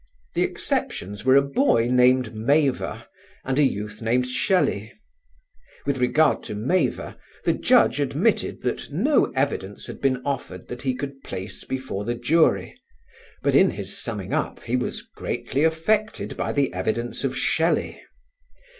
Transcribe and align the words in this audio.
The 0.33 0.41
exceptions 0.41 1.23
were 1.23 1.35
a 1.35 1.43
boy 1.43 1.87
named 1.91 2.33
Mavor 2.33 3.05
and 3.45 3.59
a 3.59 3.63
youth 3.63 4.01
named 4.01 4.25
Shelley. 4.25 4.91
With 5.85 5.99
regard 5.99 6.41
to 6.45 6.55
Mavor 6.55 7.17
the 7.45 7.53
judge 7.53 7.99
admitted 7.99 8.61
that 8.63 8.91
no 8.91 9.25
evidence 9.35 9.85
had 9.85 10.01
been 10.01 10.19
offered 10.25 10.69
that 10.69 10.81
he 10.81 10.95
could 10.95 11.21
place 11.21 11.63
before 11.63 12.03
the 12.03 12.15
jury; 12.15 12.75
but 13.43 13.53
in 13.53 13.69
his 13.69 13.95
summing 13.95 14.33
up 14.33 14.63
he 14.63 14.75
was 14.75 15.03
greatly 15.03 15.63
affected 15.63 16.35
by 16.35 16.51
the 16.51 16.73
evidence 16.73 17.23
of 17.23 17.37
Shelley. 17.37 18.01